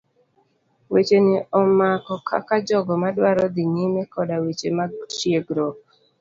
Wach 0.93 1.11
ni 1.25 1.35
omako 1.59 2.13
kaka 2.29 2.55
jogo 2.67 2.93
madwaro 3.03 3.45
dhi 3.53 3.63
nyime 3.73 4.01
koda 4.13 4.35
weche 4.43 4.69
mag 4.77 4.91
tiegruok. 5.11 5.77